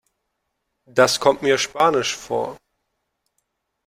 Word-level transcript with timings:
Das 0.87 1.19
kommt 1.19 1.43
mir 1.43 1.59
spanisch 1.59 2.15
vor. 2.17 2.57